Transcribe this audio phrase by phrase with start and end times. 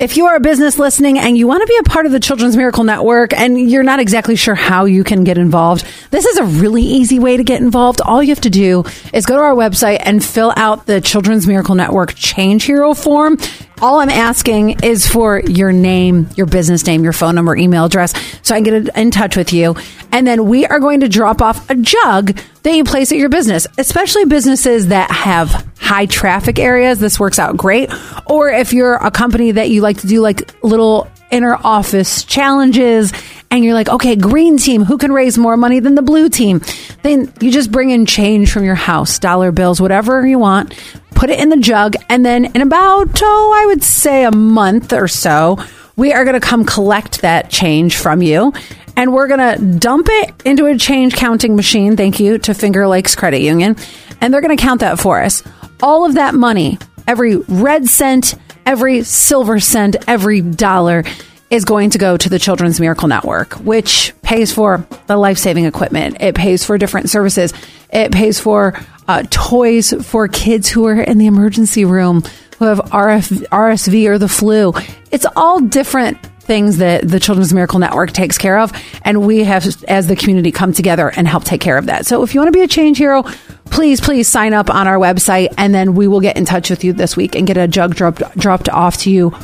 [0.00, 2.20] If you are a business listening and you want to be a part of the
[2.20, 6.38] Children's Miracle Network and you're not exactly sure how you can get involved, this is
[6.38, 8.00] a really easy way to get involved.
[8.00, 11.46] All you have to do is go to our website and fill out the Children's
[11.46, 13.36] Miracle Network Change Hero form.
[13.82, 18.14] All I'm asking is for your name, your business name, your phone number, email address,
[18.40, 19.76] so I can get in touch with you.
[20.12, 23.28] And then we are going to drop off a jug that you place at your
[23.28, 27.00] business, especially businesses that have high traffic areas.
[27.00, 27.90] This works out great.
[28.26, 33.12] Or if you're a company that you like to do like little inner office challenges
[33.50, 36.60] and you're like, okay, green team, who can raise more money than the blue team?
[37.02, 40.80] Then you just bring in change from your house, dollar bills, whatever you want,
[41.16, 41.96] put it in the jug.
[42.08, 45.58] And then in about, oh, I would say a month or so,
[45.96, 48.52] we are going to come collect that change from you
[48.96, 51.96] and we're going to dump it into a change counting machine.
[51.96, 53.74] Thank you to Finger Lakes Credit Union.
[54.20, 55.42] And they're going to count that for us.
[55.82, 58.34] All of that money, every red cent,
[58.66, 61.04] every silver cent, every dollar
[61.48, 65.64] is going to go to the Children's Miracle Network, which pays for the life saving
[65.64, 66.18] equipment.
[66.20, 67.52] It pays for different services.
[67.92, 72.22] It pays for uh, toys for kids who are in the emergency room
[72.58, 74.74] who have RF, RSV or the flu.
[75.10, 78.72] It's all different things that the Children's Miracle Network takes care of.
[79.02, 82.06] And we have, as the community, come together and help take care of that.
[82.06, 83.24] So if you want to be a change hero,
[83.70, 86.84] please, please sign up on our website and then we will get in touch with
[86.84, 89.34] you this week and get a jug dropped, dropped off to you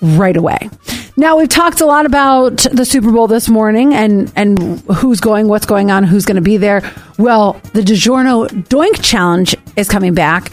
[0.00, 0.68] right away.
[1.16, 5.46] Now we've talked a lot about the Super Bowl this morning and and who's going,
[5.46, 6.82] what's going on, who's going to be there.
[7.18, 10.50] Well, the DiGiorno Doink Challenge is coming back,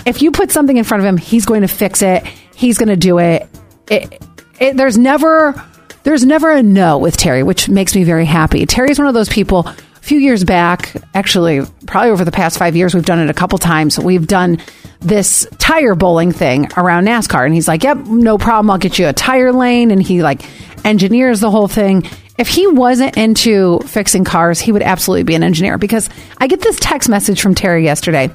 [0.04, 2.26] If you put something in front of him, he's going to fix it.
[2.54, 3.48] He's going to do it.
[3.88, 4.22] it,
[4.60, 5.54] it there's never
[6.02, 8.64] there's never a no with Terry, which makes me very happy.
[8.66, 9.68] Terry's one of those people.
[10.06, 13.58] Few years back, actually, probably over the past five years, we've done it a couple
[13.58, 13.98] times.
[13.98, 14.62] We've done
[15.00, 17.44] this tire bowling thing around NASCAR.
[17.44, 18.70] And he's like, Yep, no problem.
[18.70, 19.90] I'll get you a tire lane.
[19.90, 20.42] And he like
[20.84, 22.08] engineers the whole thing.
[22.38, 26.08] If he wasn't into fixing cars, he would absolutely be an engineer because
[26.38, 28.30] I get this text message from Terry yesterday.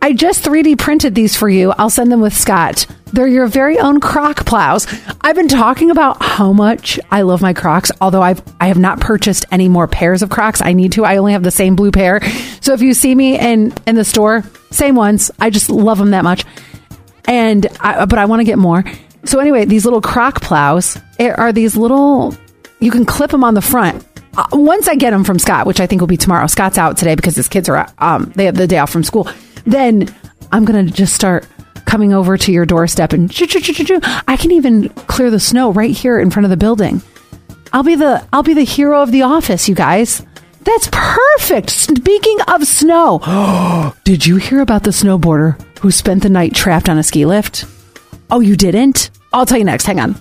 [0.00, 1.72] I just 3D printed these for you.
[1.72, 2.86] I'll send them with Scott.
[3.12, 4.86] They're your very own croc plows.
[5.22, 9.00] I've been talking about how much I love my crocs, although I've I have not
[9.00, 10.62] purchased any more pairs of crocs.
[10.62, 11.04] I need to.
[11.04, 12.20] I only have the same blue pair.
[12.60, 15.30] So if you see me in in the store, same ones.
[15.40, 16.44] I just love them that much.
[17.26, 18.84] And I, but I want to get more.
[19.24, 22.34] So anyway, these little croc plows are these little
[22.80, 24.04] you can clip them on the front.
[24.36, 26.46] Uh, once I get them from Scott, which I think will be tomorrow.
[26.46, 29.28] Scott's out today because his kids are um they have the day off from school.
[29.68, 30.08] Then
[30.50, 31.46] I'm going to just start
[31.84, 36.30] coming over to your doorstep and I can even clear the snow right here in
[36.30, 37.02] front of the building.
[37.72, 40.24] I'll be the I'll be the hero of the office, you guys.
[40.62, 41.70] That's perfect.
[41.70, 46.98] Speaking of snow, did you hear about the snowboarder who spent the night trapped on
[46.98, 47.66] a ski lift?
[48.30, 49.10] Oh, you didn't?
[49.32, 49.84] I'll tell you next.
[49.84, 50.20] Hang on.